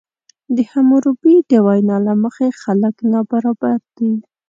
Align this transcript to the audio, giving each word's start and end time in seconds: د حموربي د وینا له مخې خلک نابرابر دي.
د 0.55 0.57
حموربي 0.71 1.35
د 1.51 1.51
وینا 1.65 1.97
له 2.07 2.13
مخې 2.23 2.47
خلک 2.61 2.95
نابرابر 3.11 3.79
دي. 3.97 4.13